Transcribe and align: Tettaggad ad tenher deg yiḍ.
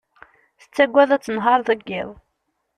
Tettaggad 0.61 1.09
ad 1.11 1.23
tenher 1.23 1.61
deg 1.69 1.79
yiḍ. 1.89 2.11